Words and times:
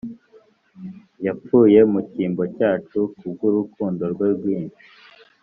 Yapfuye 1.25 1.79
mu 1.91 1.99
cyimbo 2.11 2.43
cyacu 2.55 2.99
kubw’urukundo 3.17 4.03
rwe 4.13 4.27
rwinshi 4.35 4.83